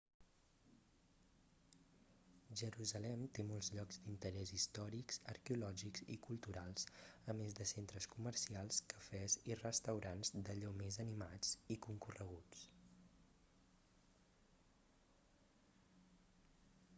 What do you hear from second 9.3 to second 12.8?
i restaurants d'allò més animats i concorreguts